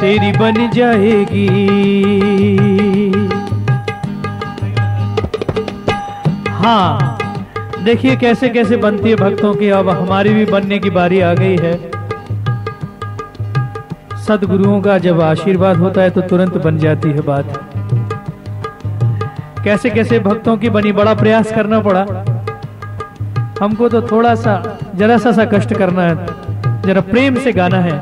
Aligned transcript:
तेरी 0.00 0.30
बन 0.32 0.70
जाएगी। 0.70 1.46
हाँ 6.50 7.18
देखिए 7.84 8.16
कैसे 8.16 8.48
कैसे 8.48 8.76
बनती 8.76 9.10
है 9.10 9.16
भक्तों 9.16 9.54
की, 9.54 9.68
अब 9.70 9.88
हमारी 9.88 10.34
भी 10.34 10.44
बनने 10.44 10.78
की 10.78 10.90
बारी 10.90 11.20
आ 11.20 11.32
गई 11.34 11.56
है। 11.56 11.74
सदगुरुओं 14.20 14.80
का 14.82 14.98
जब 14.98 15.20
आशीर्वाद 15.20 15.76
होता 15.76 16.02
है 16.02 16.10
तो 16.10 16.20
तुरंत 16.22 16.56
बन 16.56 16.78
जाती 16.78 17.08
है 17.08 17.20
बात। 17.22 17.69
कैसे 19.64 19.90
कैसे 19.90 20.18
भक्तों 20.18 20.56
की 20.56 20.68
बनी, 20.68 20.92
बड़ा 20.92 21.14
प्रयास 21.14 21.52
करना 21.52 21.80
पड़ा। 21.80 22.06
हमको 23.60 23.88
तो 23.88 24.02
थोड़ा 24.02 24.34
सा, 24.34 24.78
जरा 24.94 25.18
सा 25.18 25.32
सा 25.32 25.44
कष्ट 25.44 25.74
करना 25.74 26.02
है, 26.02 26.26
जरा 26.82 27.00
प्रेम 27.00 27.34
से 27.34 27.52
गाना 27.52 27.78
है। 27.78 27.98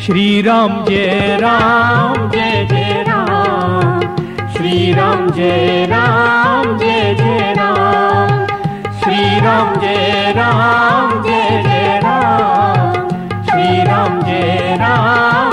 श्री 0.00 0.42
राम 0.42 0.84
जय 0.84 1.38
राम, 1.40 2.30
जय 2.30 2.66
जय 2.70 3.04
राम। 3.08 4.00
श्री 4.48 4.92
राम 4.92 5.30
जय 5.30 5.86
राम, 5.90 6.78
जय 6.78 7.14
जय 7.14 7.54
राम। 7.58 8.46
श्री 9.00 9.40
राम 9.40 9.74
जय 9.76 10.32
राम, 10.36 11.22
जय 11.22 11.62
जय 11.62 12.00
राम। 12.04 13.08
श्री 13.44 13.84
राम 13.84 14.22
जय 14.22 14.76
राम। 14.80 15.49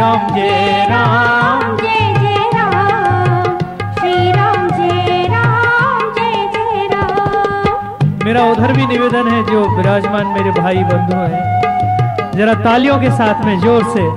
राम 0.00 0.20
जय 0.34 0.86
राम। 0.90 1.76
जय 1.76 1.98
जय 2.20 2.44
राम। 2.54 3.58
श्री 3.98 4.30
राम 4.32 4.68
जय 4.68 5.26
राम 5.28 6.00
जय 6.14 6.32
जय 6.54 6.86
राम। 6.92 8.24
मेरा 8.24 8.44
उधर 8.44 8.72
भी 8.72 8.86
निवेदन 8.86 9.28
है 9.28 9.42
जो 9.42 9.60
विराजमान 9.76 10.26
मेरे 10.26 10.50
भाई 10.60 10.84
बंधु 10.84 11.20
हैं 11.26 12.32
जरा 12.32 12.54
तालियों 12.64 12.98
के 13.00 13.10
साथ 13.10 13.44
में 13.44 13.58
ज़ोर 13.60 13.84
से। 13.92 14.08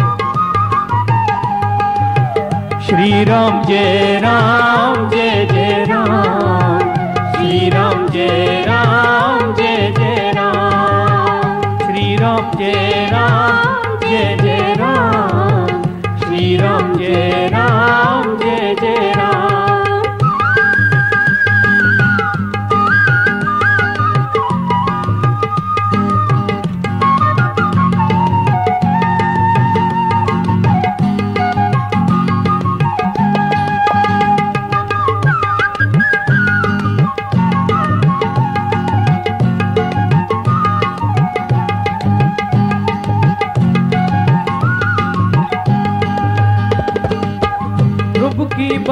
श्री 2.88 3.24
राम 3.26 3.62
जय 3.64 4.20
राम 4.24 5.10
जय 5.10 5.46
जय 5.52 5.86
राम। 5.90 6.80
श्री 7.34 7.70
राम 7.70 8.08
जय 8.08 8.64
राम। 8.68 8.93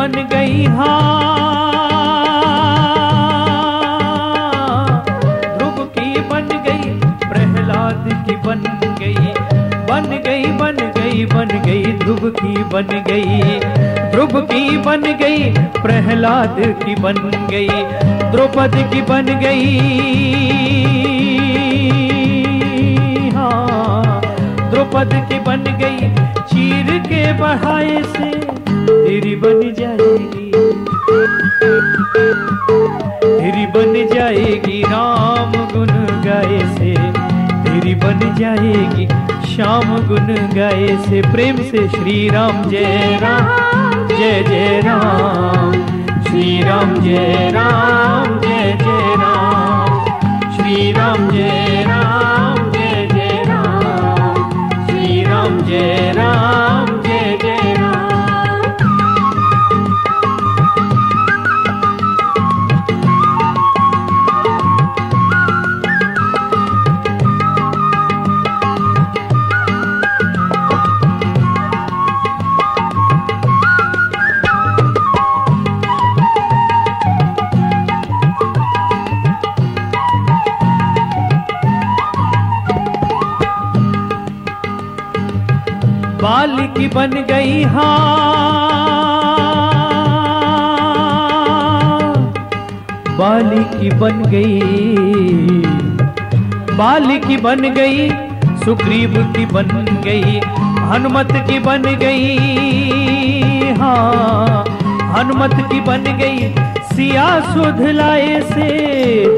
बन 0.01 0.13
गई 0.29 0.63
हाँ। 0.65 0.93
ध्रुव 5.57 5.83
की 5.97 6.21
बन 6.29 6.47
गई, 6.67 6.93
प्रहलाद 7.25 8.07
की 8.27 8.35
बन 8.35 8.63
गई 8.99 9.33
बन 9.89 10.07
गई 10.25 10.47
बन 10.57 10.77
गई 10.97 11.25
बन 11.25 11.47
गई, 11.65 11.83
ध्रुव 11.99 12.29
की 12.39 12.63
बन 12.63 12.87
गई, 13.09 13.59
ध्रुव 14.11 14.39
की 14.41 14.77
बन 14.77 15.01
गई, 15.19 15.53
प्रहलाद 15.81 16.55
की 16.83 16.95
बन 16.95 17.21
गई, 17.51 17.67
द्रौपदी 18.31 18.83
की 18.83 19.01
बन 19.01 19.25
गई। 19.39 19.77
हाँ 23.35 24.21
द्रौपदी 24.71 25.21
की 25.29 25.39
बन 25.39 25.63
गई, 25.83 26.09
चीर 26.43 26.97
के 27.05 27.21
बढ़ाए 27.33 28.01
से 28.03 28.60
तेरी 29.11 29.35
बन 29.35 29.61
जाएगी। 29.77 30.51
तेरी 33.23 33.65
बन 33.65 34.15
जाएगी 34.15 34.81
राम 34.83 35.51
गुन 35.51 36.21
गाए 36.25 36.59
से। 36.75 36.95
तेरी 37.63 37.95
बन 37.95 38.19
जाएगी 38.39 39.07
श्याम 39.47 40.07
गुन 40.07 40.29
गाए 40.55 40.97
से। 41.09 41.21
प्रेम 41.21 41.57
से 41.57 41.89
श्री 41.89 42.29
राम 42.29 42.63
जय 42.69 43.19
राम, 43.21 44.07
जय 44.07 44.43
जय 44.49 44.81
राम। 44.85 45.73
श्री 46.23 46.63
राम 46.63 46.95
जय 46.95 47.51
राम। 47.53 48.20
बाल 86.51 86.67
की 86.67 86.87
बन 86.87 87.11
गई 87.29 87.61
हाँ। 87.63 87.85
बाली 93.19 93.89
बन 93.99 94.21
गई, 94.31 94.59
बाली 96.77 97.37
बन 97.37 97.61
गई, 97.75 98.09
सुग्रीव 98.65 99.13
की 99.35 99.45
बन 99.45 99.69
गई, 100.05 100.39
हनुमत 100.89 101.31
की 101.49 101.59
बन 101.59 101.83
गई 102.01 103.73
हाँ। 103.79 104.65
हनुमत 105.15 105.55
की 105.71 105.79
बन 105.81 106.03
गई, 106.19 106.53
सिया 106.93 107.29
सुध 107.53 107.81
लाए 107.91 108.39
से 108.41 108.69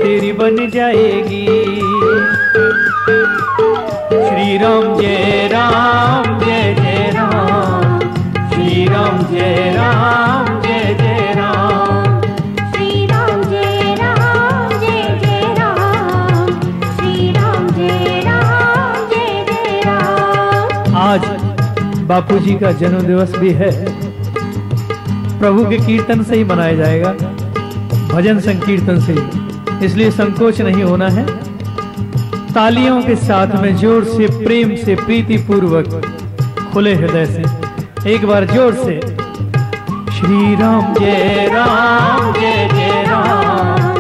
तेरी 0.02 0.32
बन 0.34 0.70
जाएगी। 0.70 1.46
श्री 4.24 4.58
राम 4.58 4.96
जय 5.00 5.48
राम 5.52 6.40
जय 6.40 6.83
आज 21.04 21.26
बापू 22.08 22.38
जी 22.40 22.54
का 22.56 22.72
जन्म 22.72 23.02
दिवस 23.02 23.36
भी 23.36 23.50
है। 23.52 23.70
प्रभु 25.40 25.66
के 25.66 25.78
कीर्तन 25.78 26.24
से 26.24 26.36
ही 26.36 26.44
मनाया 26.44 26.74
जाएगा। 26.74 27.12
भजन 28.14 28.40
संकीर्तन 28.40 29.00
से 29.00 29.14
ही। 29.14 29.86
इसलिए 29.86 30.12
संकोच 30.12 30.62
नहीं 30.62 30.84
होना 30.84 31.10
है। 31.10 31.26
तालियों 32.54 33.02
के 33.02 33.16
साथ 33.16 33.56
में 33.62 33.76
ज़ोर 33.76 34.04
से 34.04 34.28
प्रेम 34.46 34.76
से 34.76 34.96
प्रीति 34.96 35.38
पूर्वक 35.38 36.02
खुले 36.74 36.94
हृदय 36.94 37.26
से 37.26 38.14
एक 38.14 38.26
बार 38.26 38.46
ज़ोर 38.46 38.74
से 38.76 39.23
श्री 40.24 40.56
राम 40.56 40.94
जय 40.94 41.48
राम, 41.54 42.32
जय 42.34 42.68
जय 42.74 43.04
राम। 43.08 43.96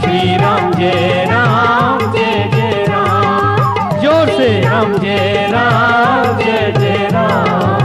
श्री 0.00 0.36
राम 0.36 0.72
जय 0.72 1.24
राम, 1.30 2.00
जय 2.12 2.50
जय 2.54 2.84
राम। 2.88 4.00
ज़ोर 4.00 4.36
से 4.38 4.48
राम 4.60 4.96
जय 4.98 5.48
राम, 5.52 6.38
जय 6.38 6.72
जय 6.78 7.08
राम। 7.12 7.77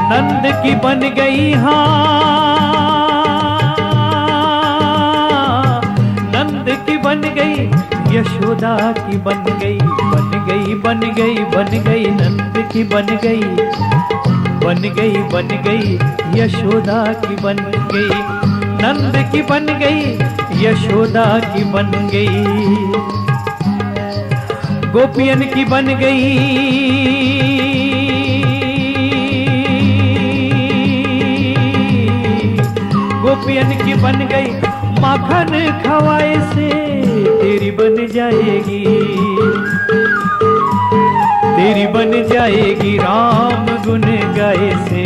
नंद 0.10 0.46
की 0.64 0.76
बन 0.76 1.00
गई 1.18 1.52
हाँ। 1.54 1.76
नंद 6.36 6.70
की 6.86 6.98
बन 6.98 7.22
गई, 7.38 7.68
यशोदा 8.18 8.76
की 8.92 9.18
बन 9.18 9.44
गई 9.62 9.78
बन 9.80 10.46
गई 10.48 10.76
बन 10.76 11.00
गई 11.14 11.44
बन 11.56 11.72
गई, 11.84 12.06
नंद 12.12 12.68
की 12.72 12.84
बन 12.84 13.18
गई 13.24 13.42
बन 14.66 14.82
गई 14.98 15.24
बन 15.34 15.48
गई, 15.66 15.98
यशोदा 16.40 17.04
की 17.14 17.36
बन 17.36 17.58
गई। 17.94 18.65
नंद 18.86 19.30
की 19.32 19.42
बन 19.42 19.66
गई, 19.66 20.02
यशोदा 20.66 21.40
की 21.40 21.64
बन 21.64 22.10
गई। 22.14 22.44
गोपियन 24.92 25.40
की 25.40 25.66
बन 25.66 25.88
गई। 25.88 26.38
गोपियन 33.22 33.86
की 33.86 33.94
बन 33.94 34.28
गई, 34.32 34.52
माखन 35.02 35.82
खवाए 35.86 36.36
से 36.36 36.70
तेरी 37.42 37.72
बन 37.72 38.08
जाएगी। 38.08 38.86
तेरी 41.56 41.88
बन 41.88 42.34
जाएगी, 42.34 42.98
राम 42.98 43.66
गुन 43.84 44.34
गाए 44.38 44.86
से 44.90 45.06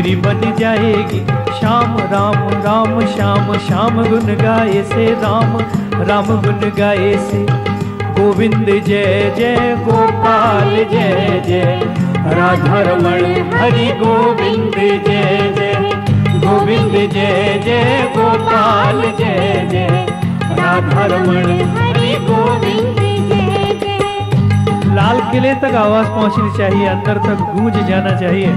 तेरी 0.00 0.16
बन 0.16 0.56
जाएगी। 0.58 1.18
श्याम, 1.58 1.98
राम 1.98 2.34
राम, 2.48 3.00
श्याम 3.06 3.52
श्याम 3.58 3.96
गुन 3.96 4.34
गाए 4.34 4.82
से 4.82 5.06
राम 5.14 5.58
राम 6.08 6.26
गुन 6.26 6.72
गाए 6.78 7.16
से। 7.16 7.46
गोविंद 8.20 8.66
जय 8.66 9.34
जय 9.36 9.76
गोपाल, 9.80 10.70
जय 10.70 11.42
जय। 11.46 11.82
राधा 12.16 12.80
रमण, 12.80 13.24
हरि 13.60 13.86
गोविंद, 13.86 14.74
जय 15.06 15.52
जय। 15.56 15.92
गोविंद 16.46 16.92
जय 16.92 17.60
जय 17.64 18.12
गोपाल, 18.16 19.02
जय 19.02 19.68
जय। 19.70 20.06
राधा 20.42 21.06
रमण, 21.06 21.44
हरि 21.76 22.16
गोविंद 22.20 22.96
लाल 24.96 25.20
किले 25.20 25.54
तक 25.54 25.74
आवाज़ 25.74 26.06
पहुंचनी 26.06 26.58
चाहिए, 26.58 26.86
अंदर 26.86 27.18
तक 27.18 27.54
गूंज 27.54 27.88
जाना 27.88 28.16
चाहिए। 28.16 28.52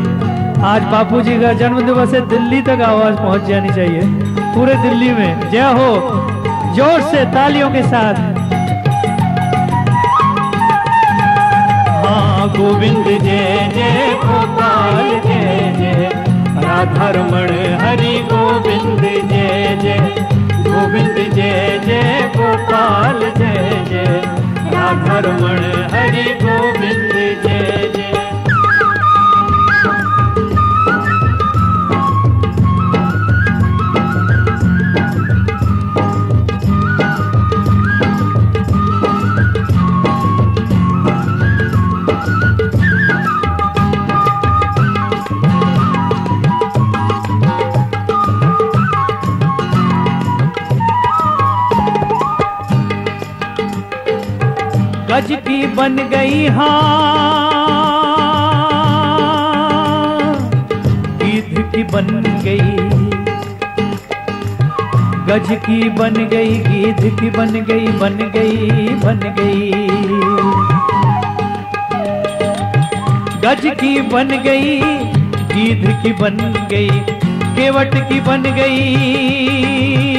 आज 0.65 0.83
बापूजी 0.83 1.41
का 1.41 1.53
जन्म 1.53 1.81
दिवस 1.81 2.13
है, 2.13 2.27
दिल्ली 2.27 2.61
तक 2.61 2.81
आवाज़ 2.81 3.15
पहुँच 3.15 3.43
जानी 3.43 3.69
चाहिए। 3.69 4.01
पूरे 4.55 4.75
दिल्ली 4.75 5.09
में। 5.11 5.49
जय 5.51 5.59
हो। 5.59 5.89
ज़ोर 6.75 7.01
से 7.01 7.23
तालियों 7.25 7.69
के 7.71 7.81
साथ। 7.83 8.13
हाँ 12.05 12.49
गोविंद 12.49 13.05
जय 13.05 13.71
जय, 13.75 14.19
गोपाल 14.23 15.09
जय 15.25 15.73
जय। 15.77 16.09
राधा 16.63 17.09
रमण, 17.09 17.51
हरि 17.81 18.15
गोविंद 18.31 19.01
जय 19.29 19.77
जय। 19.81 20.25
गोविंद 20.63 21.33
जय 21.33 21.81
जय, 21.85 22.31
गोपाल 22.37 23.19
जय 23.19 23.85
जय। 23.89 24.21
राधा 24.73 25.19
रमण, 25.19 25.59
हरि 25.93 26.23
गोविंद 26.23 27.13
जय 27.43 27.91
जय। 27.95 28.02
गज 55.13 55.31
की 55.47 55.65
बन 55.67 55.95
गई 56.11 56.45
हाँ। 56.47 57.73
की 61.73 61.83
बन 61.83 62.07
गई, 62.43 62.57
गज 65.27 65.51
की 65.65 65.89
बन 65.89 66.17
गई 66.31 66.57
गिद्ध 66.59 67.19
की 67.19 67.29
बन 67.29 67.53
गई 67.69 67.87
बन 67.99 68.17
गई 68.35 68.89
बन 69.03 69.19
गई। 69.37 69.71
गज 73.45 73.69
की 73.81 74.01
बन 74.01 74.37
गई 74.43 74.79
गिद्ध 75.53 76.01
की 76.03 76.13
बन 76.13 76.37
गई, 76.71 76.89
केवट 77.55 77.95
की 78.09 78.19
बन 78.21 78.43
गई। 78.55 80.12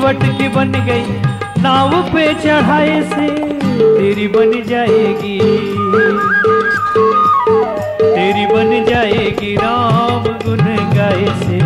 केवट 0.00 0.22
की 0.38 0.48
बन 0.48 0.70
गई, 0.86 1.62
नाव 1.62 1.90
पे 2.12 2.22
चढ़ाए 2.34 3.00
से 3.02 3.26
तेरी 3.78 4.26
बन 4.28 4.52
जाएगी। 4.68 5.38
तेरी 8.00 8.46
बन 8.46 8.70
जाएगी 8.84 9.54
राम 9.56 10.24
गुन 10.44 10.64
गाए 10.94 11.26
से, 11.40 11.60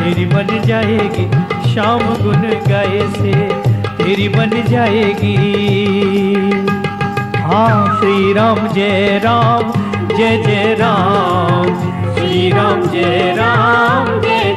तेरी 0.00 0.24
बन 0.26 0.50
जाएगी 0.66 1.26
श्याम 1.72 2.02
गुन 2.22 2.42
गाए 2.68 3.06
से, 3.12 3.34
तेरी 3.98 4.28
बन 4.28 4.62
जाएगी। 4.70 5.36
हाँ 7.42 8.00
श्री 8.00 8.32
राम 8.32 8.66
जय 8.68 9.20
राम, 9.24 9.72
जय 10.08 10.42
जय 10.46 10.74
राम, 10.80 11.74
श्री 12.14 12.50
राम 12.50 12.82
जय 12.88 13.34
राम 13.38 14.20
जय 14.20 14.54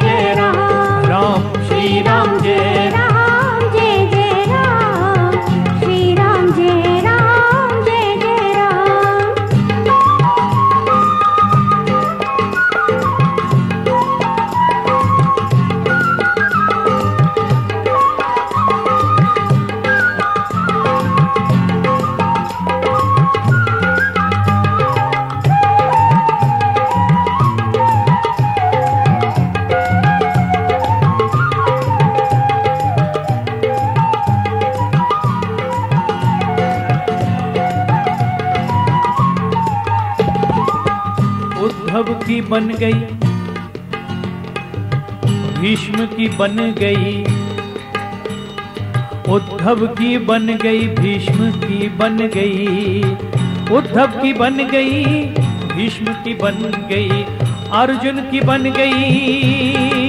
बन 42.54 42.68
गई। 42.68 42.94
भीष्म 45.62 46.06
की 46.06 46.28
बन 46.28 46.76
गई। 46.80 47.24
उद्धव 49.34 49.88
की 49.88 50.18
बन 50.18 50.48
गई, 50.48 50.88
भीष्म 50.88 51.52
की 51.52 51.88
बन 51.90 52.18
गई। 52.18 53.04
उद्धव 53.76 54.08
की 54.08 54.34
बन 54.34 54.54
गई, 54.54 55.04
भीष्म 55.76 56.06
की 56.06 56.34
बन 56.34 56.88
गई। 56.90 57.26
अर्जुन 57.74 58.22
की 58.32 58.42
बन 58.42 58.64
गई। 58.64 60.03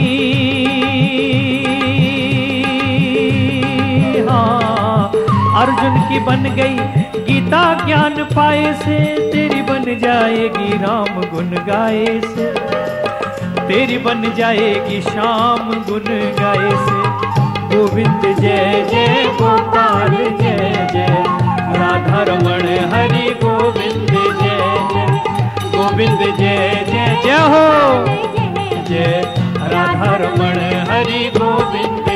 अर्जुन 5.64 6.00
की 6.00 6.18
बन 6.18 6.42
गई। 6.42 6.78
गीता 7.22 7.86
ज्ञान 7.86 8.14
पाए 8.24 8.72
से 8.74 8.98
तेरी 9.32 9.62
बन 9.62 9.84
जाएगी 9.98 10.72
राम 10.72 11.20
गुन 11.30 11.50
गाए 11.68 12.20
से। 12.20 12.46
तेरी 13.68 13.98
बन 13.98 14.32
जाएगी 14.36 15.00
श्याम 15.00 15.72
गुन 15.72 16.04
गाए 16.40 16.70
से। 16.70 16.98
गोविंद 17.76 18.36
जय 18.40 18.86
जय, 18.90 19.24
गोपाल 19.42 20.12
जय 20.42 20.88
जय। 20.92 21.24
राधा 21.78 22.22
रमण 22.22 22.68
हरि 22.94 23.30
गोविंद 23.44 24.10
जय 24.10 24.78
जय। 24.92 25.20
गोविंद 25.76 26.18
जय 26.18 26.84
जय 26.88 27.20
जय 27.24 27.38
हो। 27.52 27.66
जय 28.88 29.34
राधा 29.62 30.14
रमण 30.16 30.58
हरि 30.90 31.30
गोविंद 31.36 32.13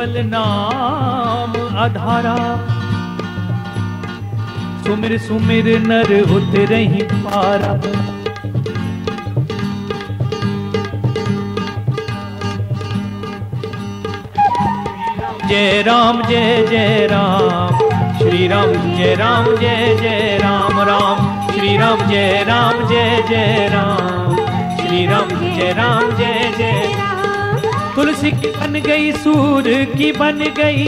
केवल 0.07 0.27
नाम 0.27 1.55
आधारा। 1.77 2.35
सुमिर 4.85 5.17
सुमिर 5.19 5.69
नर 5.83 6.11
उतरही 6.35 7.03
पारा। 7.25 7.73
जय 15.49 15.83
राम 15.83 16.23
जय 16.23 16.67
जय 16.71 17.07
राम। 17.11 17.79
श्री 18.19 18.47
राम 18.49 18.73
जय 18.97 19.15
राम 19.15 19.45
जय 19.57 19.97
जय 20.01 20.39
राम 20.43 20.81
राम। 20.91 21.51
श्री 21.51 21.77
राम 21.77 22.09
जय 22.09 22.45
राम 22.49 22.87
जय 22.89 23.23
जय 23.29 23.69
राम। 23.73 24.37
श्री 24.79 25.07
राम 25.07 25.29
जय 25.41 25.73
राम 25.79 26.11
जय 26.17 26.53
जय 26.59 26.86
तुलसी 28.17 28.31
की 28.33 28.49
बन 28.51 28.81
गई, 28.81 29.11
सूर 29.13 29.63
की 29.93 30.11
बन 30.13 30.39
गई। 30.59 30.85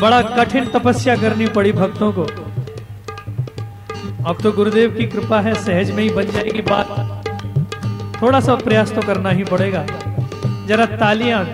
बड़ा 0.00 0.20
कठिन 0.22 0.64
तपस्या 0.66 1.16
करनी 1.16 1.46
पड़ी 1.48 1.72
भक्तों 1.72 2.12
को। 2.12 2.22
अब 4.26 4.38
तो 4.42 4.52
गुरुदेव 4.52 4.90
की 4.90 5.06
कृपा 5.06 5.40
है, 5.40 5.54
सहज 5.56 5.90
में 5.90 6.02
ही 6.02 6.10
बन 6.10 6.30
जाएगी 6.30 6.62
बात 6.62 6.88
थोड़ा 8.22 8.40
सा 8.40 8.54
प्रयास 8.56 8.92
तो 8.92 9.02
करना 9.02 9.30
ही 9.30 9.44
पड़ेगा। 9.44 9.84
जरा 10.68 10.86
तालियाँ 10.96 11.44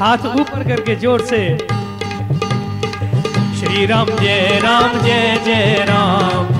हाथ 0.00 0.26
ऊपर 0.30 0.64
करके 0.68 0.96
ज़ोर 0.96 1.20
से। 1.26 1.42
श्री 3.60 3.86
राम 3.86 4.10
जय 4.16 4.60
राम 4.64 4.98
जय 5.02 5.40
जय 5.44 5.84
राम। 5.88 6.59